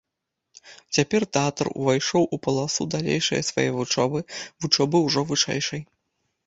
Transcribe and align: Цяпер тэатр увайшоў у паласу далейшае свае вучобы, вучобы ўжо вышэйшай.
Цяпер 0.97 1.21
тэатр 1.37 1.69
увайшоў 1.81 2.23
у 2.37 2.39
паласу 2.47 2.83
далейшае 2.99 3.41
свае 3.51 3.67
вучобы, 3.77 4.19
вучобы 4.61 4.97
ўжо 5.09 5.21
вышэйшай. 5.33 5.81